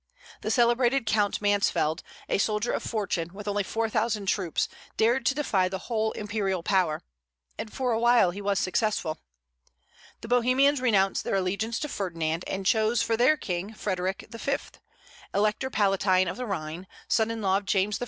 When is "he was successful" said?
8.31-9.19